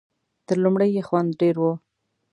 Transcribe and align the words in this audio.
تر 0.47 0.57
لومړي 0.63 0.87
یې 0.95 1.01
خوند 1.07 1.29
ډېر 1.41 1.55
وي. 1.61 1.73